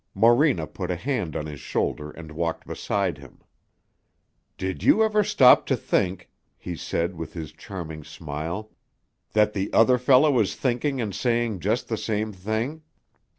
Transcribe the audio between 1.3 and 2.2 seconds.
on his shoulder